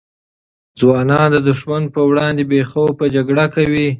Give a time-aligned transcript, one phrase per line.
[0.79, 3.87] ځوانان د دښمن پر وړاندې بې خوف جګړه کوي.